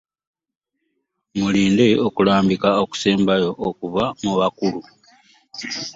Mulinde 1.39 1.87
okulambika 2.07 2.69
okusembayo 2.83 3.49
okuva 3.67 4.03
mu 4.23 4.31
bakulu. 4.39 4.79